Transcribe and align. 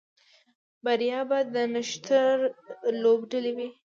بریا 0.83 1.19
به 1.29 1.39
د 1.53 1.55
نښتر 1.73 2.35
لوبډلې 3.03 3.51
وي 3.57 3.69